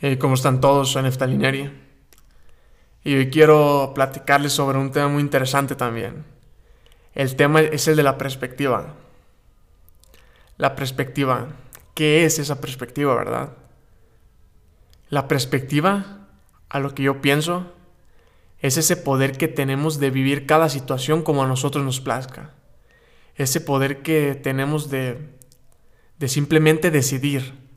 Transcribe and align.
Eh, 0.00 0.16
¿Cómo 0.16 0.34
están 0.34 0.60
todos? 0.60 0.92
Soy 0.92 1.02
Neftalineri. 1.02 1.72
Y 3.02 3.16
hoy 3.16 3.30
quiero 3.30 3.90
platicarles 3.96 4.52
sobre 4.52 4.78
un 4.78 4.92
tema 4.92 5.08
muy 5.08 5.20
interesante 5.20 5.74
también. 5.74 6.24
El 7.14 7.34
tema 7.34 7.62
es 7.62 7.88
el 7.88 7.96
de 7.96 8.04
la 8.04 8.16
perspectiva. 8.16 8.94
La 10.56 10.76
perspectiva. 10.76 11.48
¿Qué 11.94 12.24
es 12.24 12.38
esa 12.38 12.60
perspectiva, 12.60 13.12
verdad? 13.16 13.54
La 15.10 15.26
perspectiva, 15.26 16.28
a 16.68 16.78
lo 16.78 16.94
que 16.94 17.02
yo 17.02 17.20
pienso, 17.20 17.72
es 18.60 18.76
ese 18.76 18.96
poder 18.96 19.36
que 19.36 19.48
tenemos 19.48 19.98
de 19.98 20.10
vivir 20.10 20.46
cada 20.46 20.68
situación 20.68 21.22
como 21.22 21.42
a 21.42 21.48
nosotros 21.48 21.84
nos 21.84 22.00
plazca. 22.00 22.54
Ese 23.34 23.60
poder 23.60 24.02
que 24.02 24.36
tenemos 24.36 24.90
de, 24.90 25.28
de 26.20 26.28
simplemente 26.28 26.92
decidir 26.92 27.67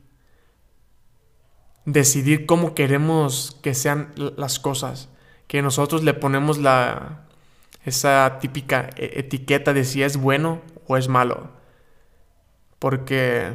decidir 1.84 2.46
cómo 2.46 2.74
queremos 2.74 3.58
que 3.62 3.74
sean 3.74 4.12
las 4.16 4.58
cosas, 4.58 5.08
que 5.46 5.62
nosotros 5.62 6.02
le 6.02 6.14
ponemos 6.14 6.58
la 6.58 7.22
esa 7.84 8.38
típica 8.40 8.90
e-, 8.96 9.20
etiqueta 9.20 9.72
de 9.72 9.84
si 9.84 10.02
es 10.02 10.16
bueno 10.16 10.60
o 10.86 10.96
es 10.96 11.08
malo. 11.08 11.50
Porque 12.78 13.52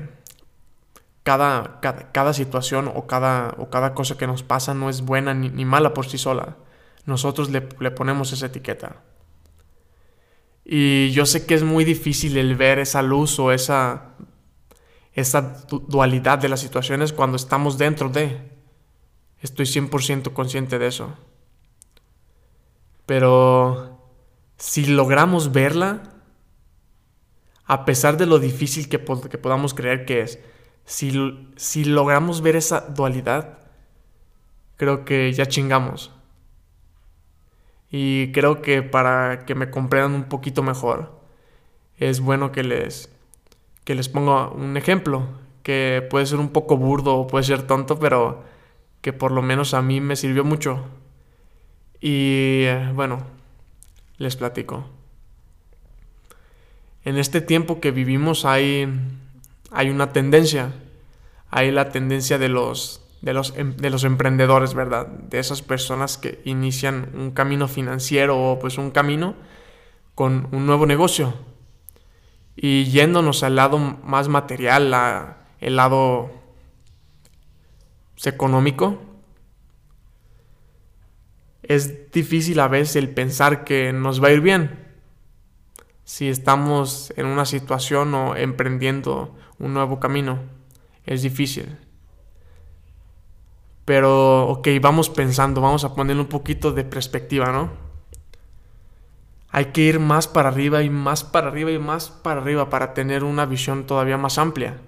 cada, 1.23 1.79
cada, 1.81 2.33
situación 2.33 2.89
o 2.93 3.07
cada, 3.07 3.55
o 3.57 3.69
cada 3.69 3.93
cosa 3.93 4.17
que 4.17 4.27
nos 4.27 4.43
pasa 4.43 4.73
no 4.73 4.89
es 4.89 5.01
buena 5.01 5.33
ni, 5.33 5.49
ni 5.49 5.65
mala 5.65 5.93
por 5.93 6.07
sí 6.07 6.17
sola. 6.17 6.57
Nosotros 7.05 7.49
le, 7.49 7.67
le 7.79 7.91
ponemos 7.91 8.31
esa 8.31 8.45
etiqueta. 8.45 8.97
Y 10.63 11.11
yo 11.11 11.25
sé 11.25 11.45
que 11.45 11.55
es 11.55 11.63
muy 11.63 11.85
difícil 11.85 12.37
el 12.37 12.55
ver 12.55 12.79
esa 12.79 13.01
luz 13.01 13.39
o 13.39 13.51
esa 13.51 14.11
esa 15.17 15.65
dualidad 15.87 16.37
de 16.37 16.47
las 16.47 16.59
situaciones 16.59 17.11
cuando 17.11 17.37
estamos 17.37 17.79
dentro 17.79 18.07
de. 18.09 18.39
Estoy 19.41 19.65
100% 19.65 20.31
consciente 20.31 20.77
de 20.77 20.85
eso. 20.85 21.17
Pero 23.07 23.99
si 24.57 24.85
logramos 24.85 25.51
verla, 25.51 26.03
a 27.65 27.83
pesar 27.83 28.17
de 28.17 28.27
lo 28.27 28.37
difícil 28.37 28.89
que, 28.89 29.03
que 29.03 29.37
podamos 29.39 29.73
creer 29.73 30.05
que 30.05 30.21
es, 30.21 30.39
si, 30.85 31.49
si 31.55 31.83
logramos 31.83 32.41
ver 32.41 32.55
esa 32.55 32.81
dualidad, 32.81 33.57
creo 34.75 35.03
que 35.03 35.33
ya 35.33 35.47
chingamos. 35.47 36.11
Y 37.89 38.31
creo 38.33 38.61
que 38.61 38.83
para 38.83 39.45
que 39.45 39.55
me 39.55 39.71
comprendan 39.71 40.13
un 40.13 40.25
poquito 40.25 40.61
mejor, 40.61 41.19
es 41.97 42.19
bueno 42.19 42.51
que 42.51 42.61
les 42.61 43.16
que 43.87 43.95
les 43.95 44.09
pongo 44.09 44.51
un 44.51 44.75
ejemplo, 44.75 45.23
que 45.63 46.05
puede 46.09 46.25
ser 46.25 46.39
un 46.39 46.49
poco 46.49 46.75
burdo 46.75 47.15
o 47.15 47.25
puede 47.25 47.45
ser 47.45 47.61
tonto, 47.61 47.97
pero 47.97 48.43
que 48.99 49.13
por 49.13 49.31
lo 49.31 49.41
menos 49.41 49.73
a 49.73 49.81
mí 49.81 50.01
me 50.01 50.17
sirvió 50.17 50.43
mucho. 50.43 50.83
Y 52.01 52.63
eh, 52.65 52.91
bueno, 52.93 53.19
les 54.17 54.35
platico. 54.35 54.83
En 57.05 57.17
este 57.17 57.39
tiempo 57.39 57.79
que 57.79 57.91
vivimos 57.91 58.43
hay, 58.43 58.89
hay 59.71 59.89
una 59.89 60.11
tendencia, 60.11 60.73
hay 61.49 61.71
la 61.71 61.89
tendencia 61.89 62.37
de 62.37 62.49
los, 62.49 63.01
de, 63.21 63.33
los, 63.33 63.53
em, 63.55 63.73
de 63.77 63.89
los 63.89 64.03
emprendedores, 64.03 64.73
¿verdad? 64.73 65.07
De 65.07 65.39
esas 65.39 65.61
personas 65.61 66.17
que 66.17 66.41
inician 66.43 67.11
un 67.13 67.31
camino 67.31 67.69
financiero 67.69 68.37
o 68.37 68.59
pues 68.59 68.77
un 68.77 68.91
camino 68.91 69.35
con 70.13 70.49
un 70.51 70.65
nuevo 70.65 70.85
negocio 70.85 71.35
y 72.57 72.85
yéndonos 72.85 73.43
al 73.43 73.55
lado 73.55 73.77
más 73.77 74.27
material, 74.27 74.93
a 74.93 75.37
el 75.59 75.75
lado 75.75 76.31
económico, 78.25 78.99
es 81.61 82.11
difícil 82.11 82.59
a 82.59 82.67
veces 82.67 82.95
el 82.95 83.09
pensar 83.09 83.63
que 83.63 83.93
nos 83.93 84.21
va 84.21 84.29
a 84.29 84.31
ir 84.31 84.41
bien 84.41 84.87
si 86.03 86.29
estamos 86.29 87.13
en 87.17 87.27
una 87.27 87.45
situación 87.45 88.13
o 88.15 88.35
emprendiendo 88.35 89.35
un 89.59 89.73
nuevo 89.73 89.99
camino. 89.99 90.39
Es 91.05 91.21
difícil. 91.21 91.77
Pero, 93.85 94.47
ok, 94.47 94.67
vamos 94.81 95.09
pensando, 95.09 95.61
vamos 95.61 95.83
a 95.83 95.93
poner 95.93 96.17
un 96.17 96.27
poquito 96.27 96.71
de 96.71 96.85
perspectiva, 96.85 97.51
¿no? 97.51 97.86
Hay 99.57 99.65
que 99.71 99.81
ir 99.81 99.99
más 99.99 100.27
para 100.27 100.49
arriba 100.49 100.83
y 100.83 100.91
más 100.91 101.23
para 101.23 101.47
arriba 101.47 101.71
y 101.71 101.79
más 101.79 102.11
para 102.11 102.41
arriba 102.41 102.69
para 102.69 102.93
tener 102.93 103.23
una 103.23 103.47
visión 103.47 103.87
todavía 103.87 104.15
más 104.15 104.37
amplia. 104.37 104.81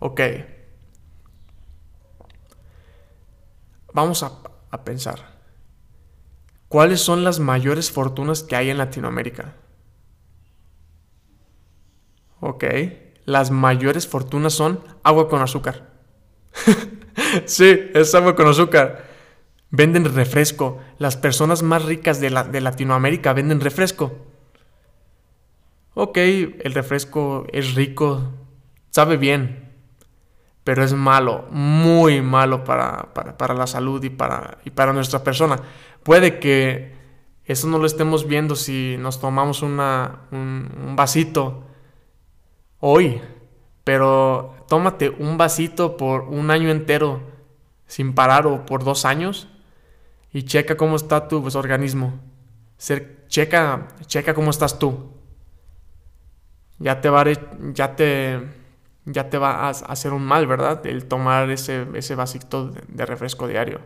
Ok. 0.00 0.20
Vamos 3.92 4.24
a, 4.24 4.82
pensar. 4.82 5.38
¿Cuáles 6.66 7.00
son 7.00 7.22
las 7.22 7.38
mayores 7.38 7.92
fortunas 7.92 8.42
que 8.42 8.56
hay 8.56 8.70
en 8.70 8.78
Latinoamérica? 8.78 9.54
Ok. 12.40 12.64
Las 13.26 13.52
mayores 13.52 14.08
fortunas 14.08 14.54
son 14.54 14.80
agua 15.04 15.28
con 15.28 15.40
azúcar. 15.40 15.88
sí, 17.44 17.90
es 17.94 18.12
agua 18.16 18.34
con 18.34 18.48
azúcar. 18.48 19.09
Venden 19.70 20.04
refresco. 20.04 20.78
Las 20.98 21.16
personas 21.16 21.62
más 21.62 21.84
ricas 21.84 22.20
de, 22.20 22.30
Latinoamérica 22.30 23.32
venden 23.32 23.60
refresco. 23.60 24.12
Ok, 25.94 26.16
el 26.18 26.72
refresco 26.72 27.46
es 27.52 27.74
rico, 27.74 28.32
sabe 28.90 29.16
bien, 29.16 29.72
pero 30.64 30.84
es 30.84 30.92
malo, 30.92 31.46
muy 31.50 32.22
malo 32.22 32.64
para, 32.64 33.08
la 33.54 33.66
salud 33.66 34.02
y 34.02 34.10
para, 34.10 34.92
nuestra 34.92 35.22
persona. 35.22 35.60
Puede 36.02 36.38
que 36.38 36.94
eso 37.44 37.66
no 37.66 37.78
lo 37.78 37.86
estemos 37.86 38.26
viendo 38.26 38.56
si 38.56 38.96
nos 38.98 39.20
tomamos 39.20 39.62
un, 39.62 39.80
un 40.30 40.94
vasito 40.96 41.64
hoy, 42.78 43.20
pero 43.84 44.54
tómate 44.68 45.10
un 45.10 45.36
vasito 45.36 45.96
por 45.96 46.22
un 46.22 46.50
año 46.50 46.70
entero 46.70 47.20
sin 47.86 48.14
parar 48.14 48.46
o 48.46 48.64
por 48.64 48.84
dos 48.84 49.04
años 49.04 49.48
y 50.32 50.44
checa 50.44 50.76
cómo 50.76 50.96
está 50.96 51.28
tu 51.28 51.42
pues, 51.42 51.54
organismo. 51.54 52.20
checa, 53.28 53.88
checa 54.06 54.34
cómo 54.34 54.50
estás 54.50 54.78
tú. 54.78 55.10
Ya 56.78 57.00
te 57.00 57.10
va 57.10 57.22
a, 57.22 57.26
ya 57.72 57.96
te, 57.96 58.40
ya 59.04 59.28
te 59.28 59.38
va 59.38 59.66
a 59.66 59.70
hacer 59.70 60.12
un 60.12 60.24
mal, 60.24 60.46
¿verdad? 60.46 60.86
El 60.86 61.06
tomar 61.06 61.50
ese, 61.50 61.86
ese 61.94 62.14
vasito 62.14 62.68
de, 62.68 63.06
refresco 63.06 63.46
diario. 63.48 63.80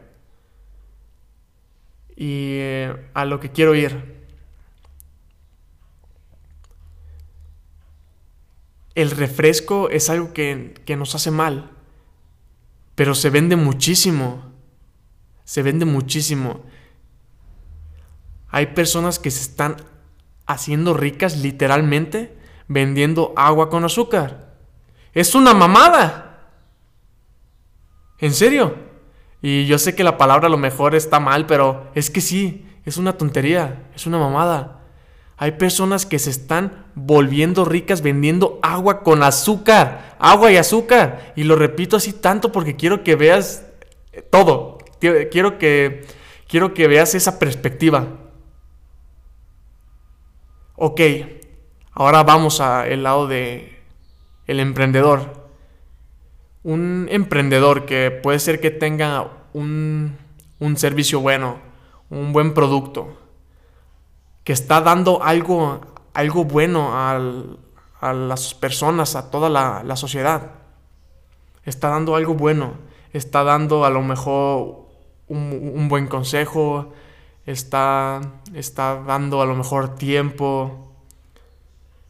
Y 2.16 2.58
eh, 2.60 3.10
a 3.14 3.24
lo 3.24 3.40
que 3.40 3.50
quiero 3.50 3.74
ir. 3.74 4.14
El 8.94 9.10
refresco 9.10 9.90
es 9.90 10.08
algo 10.08 10.32
que, 10.32 10.74
que 10.84 10.94
nos 10.94 11.16
hace 11.16 11.32
mal, 11.32 11.72
pero 12.94 13.16
se 13.16 13.30
vende 13.30 13.56
muchísimo. 13.56 14.53
Se 15.44 15.62
vende 15.62 15.84
muchísimo. 15.84 16.62
Hay 18.48 18.66
personas 18.66 19.18
que 19.18 19.30
se 19.30 19.42
están 19.42 19.76
haciendo 20.46 20.94
ricas 20.94 21.38
literalmente 21.38 22.36
vendiendo 22.68 23.32
agua 23.36 23.68
con 23.68 23.84
azúcar. 23.84 24.54
Es 25.12 25.34
una 25.34 25.54
mamada. 25.54 26.50
¿En 28.18 28.32
serio? 28.32 28.76
Y 29.42 29.66
yo 29.66 29.78
sé 29.78 29.94
que 29.94 30.04
la 30.04 30.16
palabra 30.16 30.46
a 30.46 30.50
lo 30.50 30.56
mejor 30.56 30.94
está 30.94 31.20
mal, 31.20 31.46
pero 31.46 31.90
es 31.94 32.10
que 32.10 32.20
sí, 32.20 32.66
es 32.84 32.96
una 32.96 33.18
tontería, 33.18 33.88
es 33.94 34.06
una 34.06 34.18
mamada. 34.18 34.80
Hay 35.36 35.52
personas 35.52 36.06
que 36.06 36.18
se 36.18 36.30
están 36.30 36.86
volviendo 36.94 37.64
ricas 37.64 38.02
vendiendo 38.02 38.58
agua 38.62 39.02
con 39.02 39.22
azúcar, 39.22 40.16
agua 40.18 40.52
y 40.52 40.56
azúcar. 40.56 41.32
Y 41.36 41.44
lo 41.44 41.56
repito 41.56 41.96
así 41.96 42.12
tanto 42.12 42.52
porque 42.52 42.76
quiero 42.76 43.02
que 43.02 43.16
veas 43.16 43.66
todo, 44.30 44.73
quiero 45.30 45.58
que, 45.58 46.06
quiero 46.48 46.74
que 46.74 46.88
veas 46.88 47.14
esa 47.14 47.38
perspectiva. 47.38 48.06
Ok, 50.76 51.00
ahora 51.92 52.22
vamos 52.22 52.60
al 52.60 53.02
lado 53.02 53.26
de 53.26 53.80
el 54.46 54.60
emprendedor. 54.60 55.44
Un 56.62 57.08
emprendedor 57.10 57.84
que 57.86 58.10
puede 58.10 58.38
ser 58.38 58.60
que 58.60 58.70
tenga 58.70 59.46
un, 59.52 60.16
un 60.58 60.76
servicio 60.76 61.20
bueno, 61.20 61.58
un 62.10 62.32
buen 62.32 62.54
producto, 62.54 63.16
que 64.44 64.52
está 64.52 64.80
dando 64.80 65.22
algo, 65.22 65.80
algo 66.12 66.44
bueno 66.44 66.92
a 66.94 68.12
las 68.12 68.54
personas, 68.54 69.16
a 69.16 69.30
toda 69.30 69.48
la, 69.48 69.82
la 69.84 69.96
sociedad. 69.96 70.52
Está 71.64 71.88
dando 71.88 72.16
algo 72.16 72.34
bueno, 72.34 72.74
está 73.12 73.44
dando 73.44 73.84
a 73.84 73.90
lo 73.90 74.02
mejor 74.02 74.83
un, 75.28 75.88
buen 75.88 76.06
consejo, 76.06 76.92
está, 77.46 78.20
está 78.54 79.02
dando 79.02 79.42
a 79.42 79.46
lo 79.46 79.54
mejor 79.54 79.94
tiempo, 79.94 80.92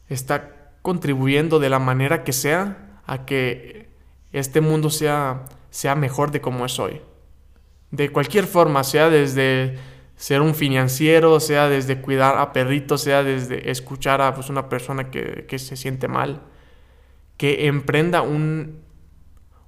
está 0.08 0.72
contribuyendo 0.82 1.58
de 1.58 1.70
la 1.70 1.78
manera 1.78 2.24
que 2.24 2.32
sea 2.32 3.00
a 3.06 3.24
que 3.24 3.88
este 4.32 4.60
mundo 4.60 4.90
sea, 4.90 5.44
sea 5.70 5.94
mejor 5.94 6.30
de 6.30 6.40
como 6.40 6.66
es 6.66 6.78
hoy. 6.78 7.00
de 7.90 8.10
cualquier 8.10 8.46
forma, 8.46 8.82
sea 8.82 9.08
desde 9.08 9.78
ser 10.16 10.40
un 10.40 10.54
financiero, 10.54 11.38
sea 11.40 11.68
desde 11.68 12.00
cuidar 12.00 12.38
a 12.38 12.52
perritos, 12.52 13.02
sea 13.02 13.22
desde 13.22 13.70
escuchar 13.70 14.20
a 14.20 14.34
pues, 14.34 14.50
una 14.50 14.68
persona 14.68 15.10
que, 15.10 15.46
que 15.48 15.58
se 15.58 15.76
siente 15.76 16.08
mal, 16.08 16.42
que 17.36 17.66
emprenda 17.66 18.22
un, 18.22 18.80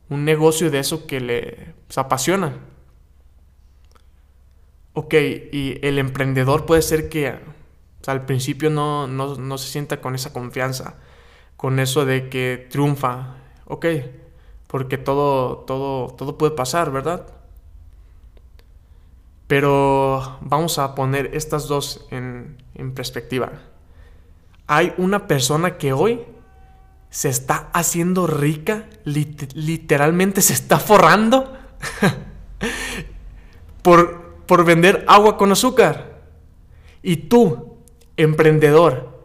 un 0.09 0.25
negocio 0.25 0.71
de 0.71 0.79
eso 0.79 1.07
que 1.07 1.21
le 1.21 1.75
pues, 1.87 1.99
apasiona. 1.99 2.55
Ok, 4.99 5.13
y 5.13 5.79
el 5.83 5.99
emprendedor 5.99 6.65
puede 6.65 6.81
ser 6.81 7.11
que 7.11 7.39
al 8.07 8.25
principio 8.25 8.71
no, 8.71 9.07
no, 9.07 9.35
no, 9.37 9.59
se 9.59 9.69
sienta 9.69 10.01
con 10.01 10.15
esa 10.15 10.33
confianza, 10.33 10.95
con 11.59 11.79
eso 11.81 12.07
de 12.07 12.31
que 12.31 12.67
triunfa. 12.71 13.35
Ok, 13.67 13.85
porque 14.67 14.97
todo, 14.97 15.59
todo, 15.67 16.15
todo 16.15 16.39
puede 16.39 16.53
pasar, 16.53 16.91
¿verdad? 16.91 17.27
Pero 19.49 20.39
vamos 20.41 20.79
a 20.79 20.95
poner 20.95 21.29
estas 21.35 21.69
dos 21.69 22.07
en, 22.11 22.57
en 22.75 22.95
perspectiva. 22.95 23.53
Hay 24.67 24.95
una 24.97 25.27
persona 25.27 25.77
que 25.77 25.93
hoy 25.93 26.23
se 27.11 27.29
está 27.29 27.69
haciendo 27.75 28.27
rica, 28.27 28.87
literalmente 29.05 30.41
se 30.41 30.55
está 30.55 30.79
forrando 30.79 31.55
por, 33.83 34.26
por 34.47 34.65
vender 34.65 35.05
agua 35.09 35.37
con 35.37 35.53
azúcar. 35.53 36.21
Y 37.03 37.17
tú, 37.17 37.79
emprendedor, 38.17 39.17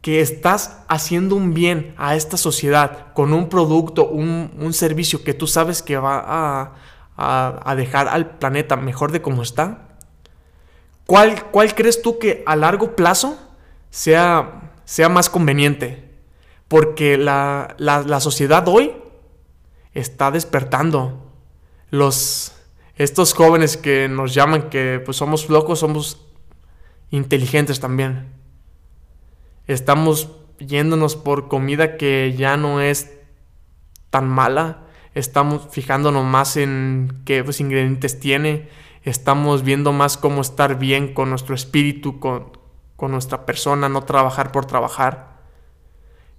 que 0.00 0.20
estás 0.20 0.82
haciendo 0.88 1.34
un 1.34 1.52
bien 1.52 1.94
a 1.98 2.16
esta 2.16 2.36
sociedad 2.36 3.12
con 3.12 3.32
un 3.32 3.48
producto, 3.48 4.08
un, 4.08 4.72
servicio 4.72 5.22
que 5.22 5.34
tú 5.34 5.46
sabes 5.46 5.82
que 5.82 5.98
va 5.98 6.74
a, 7.16 7.74
dejar 7.76 8.08
al 8.08 8.38
planeta 8.38 8.76
mejor 8.76 9.12
de 9.12 9.20
como 9.20 9.42
está, 9.42 9.96
¿cuál, 11.06 11.50
¿cuál 11.50 11.74
crees 11.74 12.00
tú 12.00 12.18
que 12.18 12.42
a 12.46 12.56
largo 12.56 12.96
plazo 12.96 13.38
sea, 13.90 14.72
sea 14.84 15.10
más 15.10 15.28
conveniente? 15.28 16.08
Porque 16.68 17.18
la, 17.18 17.74
la, 17.78 18.20
sociedad 18.20 18.66
hoy 18.68 18.94
está 19.92 20.30
despertando. 20.30 21.26
Los, 21.90 22.52
estos 23.02 23.32
jóvenes 23.32 23.76
que 23.76 24.08
nos 24.08 24.34
llaman 24.34 24.68
que 24.68 25.00
pues 25.04 25.16
somos 25.16 25.48
locos, 25.48 25.80
somos 25.80 26.26
inteligentes 27.10 27.80
también. 27.80 28.28
Estamos 29.66 30.30
yéndonos 30.58 31.16
por 31.16 31.48
comida 31.48 31.96
que 31.96 32.34
ya 32.36 32.56
no 32.56 32.80
es 32.80 33.10
tan 34.10 34.28
mala. 34.28 34.82
Estamos 35.14 35.68
fijándonos 35.70 36.24
más 36.24 36.56
en 36.56 37.22
qué 37.24 37.42
pues, 37.42 37.60
ingredientes 37.60 38.20
tiene. 38.20 38.68
Estamos 39.02 39.62
viendo 39.62 39.92
más 39.92 40.16
cómo 40.16 40.40
estar 40.42 40.78
bien 40.78 41.14
con 41.14 41.30
nuestro 41.30 41.54
espíritu, 41.54 42.20
con, 42.20 42.56
con 42.96 43.12
nuestra 43.12 43.46
persona, 43.46 43.88
no 43.88 44.02
trabajar 44.02 44.52
por 44.52 44.66
trabajar 44.66 45.30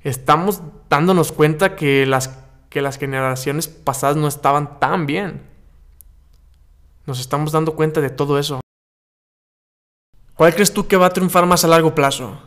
estamos 0.03 0.61
dándonos 0.89 1.31
cuenta 1.31 1.75
que 1.75 2.05
las, 2.05 2.39
que 2.69 2.81
las 2.81 2.97
generaciones 2.97 3.67
pasadas 3.67 4.17
no 4.17 4.27
estaban 4.27 4.79
tan 4.79 5.05
bien. 5.05 5.50
Nos 7.11 7.19
estamos 7.19 7.51
dando 7.51 7.75
cuenta 7.75 7.99
de 7.99 8.09
todo 8.09 8.39
eso. 8.39 8.61
¿Cuál 10.33 10.53
crees 10.53 10.71
tú 10.73 10.87
que 10.87 10.95
va 10.95 11.07
a 11.07 11.09
triunfar 11.09 11.45
más 11.45 11.65
a 11.65 11.67
largo 11.67 11.93
plazo? 11.93 12.41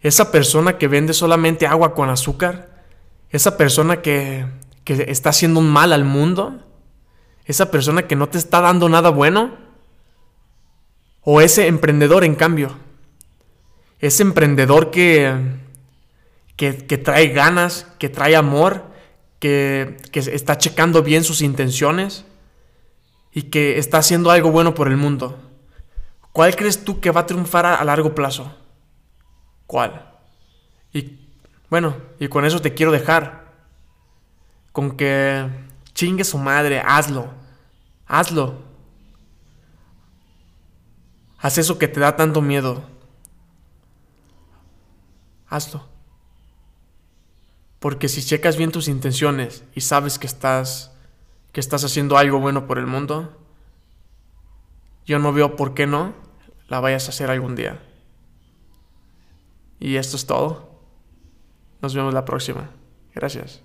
¿Esa 0.00 0.32
persona 0.32 0.78
que 0.78 0.88
vende 0.88 1.12
solamente 1.12 1.64
agua 1.64 1.94
con 1.94 2.10
azúcar? 2.10 2.82
¿Esa 3.30 3.56
persona 3.56 4.02
que, 4.02 4.46
que 4.82 5.04
está 5.06 5.30
haciendo 5.30 5.60
un 5.60 5.70
mal 5.70 5.92
al 5.92 6.04
mundo? 6.04 6.60
¿Esa 7.44 7.70
persona 7.70 8.08
que 8.08 8.16
no 8.16 8.28
te 8.28 8.38
está 8.38 8.60
dando 8.60 8.88
nada 8.88 9.10
bueno? 9.10 9.56
¿O 11.22 11.40
ese 11.40 11.68
emprendedor 11.68 12.24
en 12.24 12.34
cambio? 12.34 12.76
Ese 14.00 14.24
emprendedor 14.24 14.90
que, 14.90 15.36
que, 16.56 16.72
trae 16.72 17.28
ganas, 17.28 17.86
que 18.00 18.08
trae 18.08 18.34
amor, 18.34 18.86
que, 19.38 19.98
que 20.10 20.18
está 20.18 20.58
checando 20.58 21.04
bien 21.04 21.22
sus 21.22 21.42
intenciones 21.42 22.24
y 23.38 23.42
que 23.42 23.78
está 23.78 23.98
haciendo 23.98 24.32
algo 24.32 24.50
bueno 24.50 24.74
por 24.74 24.88
el 24.88 24.96
mundo. 24.96 25.38
¿Cuál 26.32 26.56
crees 26.56 26.84
tú 26.84 26.98
que 26.98 27.12
va 27.12 27.20
a 27.20 27.26
triunfar 27.26 27.66
a, 27.66 27.84
largo 27.84 28.12
plazo? 28.12 28.52
¿Cuál? 29.64 30.10
Y 30.92 31.20
bueno, 31.70 31.96
y 32.18 32.26
con 32.26 32.44
eso 32.44 32.60
te 32.60 32.74
quiero 32.74 32.90
dejar. 32.90 33.54
Con 34.72 34.96
que 34.96 35.48
chingue 35.94 36.24
su 36.24 36.36
madre, 36.36 36.82
hazlo. 36.84 37.28
Hazlo. 38.08 38.60
Haz 41.38 41.58
eso 41.58 41.78
que 41.78 41.86
te 41.86 42.00
da 42.00 42.16
tanto 42.16 42.42
miedo. 42.42 42.82
Hazlo. 45.48 45.86
Porque 47.78 48.08
si 48.08 48.20
checas 48.20 48.56
bien 48.56 48.72
tus 48.72 48.88
intenciones 48.88 49.62
y 49.76 49.82
sabes 49.82 50.18
que 50.18 50.26
estás 50.26 50.90
que 51.52 51.60
estás 51.60 51.84
haciendo 51.84 52.18
algo 52.18 52.40
bueno 52.40 52.66
por 52.66 52.78
el 52.78 52.86
mundo, 52.86 53.36
yo 55.06 55.18
no 55.18 55.32
veo 55.32 55.56
por 55.56 55.74
qué 55.74 55.86
no 55.86 56.12
la 56.68 56.80
vayas 56.80 57.06
a 57.06 57.10
hacer 57.10 57.30
algún 57.30 57.56
día. 57.56 57.82
Y 59.80 59.96
esto 59.96 60.16
es 60.16 60.26
todo. 60.26 60.82
Nos 61.80 61.94
vemos 61.94 62.12
la 62.12 62.24
próxima. 62.24 62.70
Gracias. 63.14 63.62